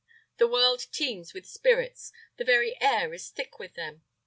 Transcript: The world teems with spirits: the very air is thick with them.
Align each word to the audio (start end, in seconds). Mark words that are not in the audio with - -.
The 0.37 0.47
world 0.47 0.87
teems 0.91 1.31
with 1.35 1.45
spirits: 1.45 2.11
the 2.37 2.43
very 2.43 2.75
air 2.81 3.13
is 3.13 3.29
thick 3.29 3.59
with 3.59 3.75
them. 3.75 4.01